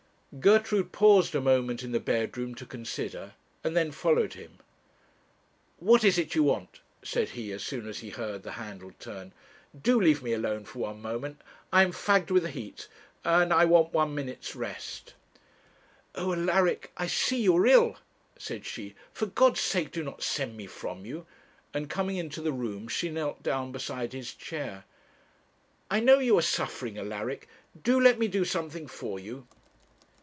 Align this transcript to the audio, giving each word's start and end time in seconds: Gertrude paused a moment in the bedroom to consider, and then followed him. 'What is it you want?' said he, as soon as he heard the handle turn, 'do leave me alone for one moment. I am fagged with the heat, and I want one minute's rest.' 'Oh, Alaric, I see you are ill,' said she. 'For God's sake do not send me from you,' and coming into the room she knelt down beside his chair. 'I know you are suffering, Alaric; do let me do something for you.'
Gertrude 0.39 0.93
paused 0.93 1.35
a 1.35 1.41
moment 1.41 1.83
in 1.83 1.91
the 1.91 1.99
bedroom 1.99 2.55
to 2.55 2.65
consider, 2.65 3.33
and 3.65 3.75
then 3.75 3.91
followed 3.91 4.31
him. 4.33 4.59
'What 5.75 6.05
is 6.05 6.17
it 6.17 6.35
you 6.35 6.43
want?' 6.43 6.79
said 7.03 7.31
he, 7.31 7.51
as 7.51 7.63
soon 7.65 7.85
as 7.85 7.99
he 7.99 8.11
heard 8.11 8.43
the 8.43 8.53
handle 8.53 8.93
turn, 8.97 9.33
'do 9.77 9.99
leave 9.99 10.23
me 10.23 10.31
alone 10.31 10.63
for 10.63 10.79
one 10.79 11.01
moment. 11.01 11.41
I 11.73 11.83
am 11.83 11.91
fagged 11.91 12.31
with 12.31 12.43
the 12.43 12.49
heat, 12.49 12.87
and 13.25 13.51
I 13.51 13.65
want 13.65 13.91
one 13.93 14.15
minute's 14.15 14.55
rest.' 14.55 15.15
'Oh, 16.15 16.31
Alaric, 16.31 16.93
I 16.95 17.07
see 17.07 17.41
you 17.41 17.57
are 17.57 17.67
ill,' 17.67 17.97
said 18.39 18.65
she. 18.65 18.95
'For 19.11 19.25
God's 19.25 19.59
sake 19.59 19.91
do 19.91 20.01
not 20.01 20.23
send 20.23 20.55
me 20.55 20.65
from 20.65 21.05
you,' 21.05 21.25
and 21.73 21.89
coming 21.89 22.15
into 22.15 22.39
the 22.41 22.53
room 22.53 22.87
she 22.87 23.09
knelt 23.09 23.43
down 23.43 23.73
beside 23.73 24.13
his 24.13 24.33
chair. 24.33 24.85
'I 25.89 25.99
know 25.99 26.19
you 26.19 26.37
are 26.37 26.41
suffering, 26.41 26.97
Alaric; 26.97 27.49
do 27.83 27.99
let 27.99 28.17
me 28.17 28.29
do 28.29 28.45
something 28.45 28.87
for 28.87 29.19
you.' 29.19 29.45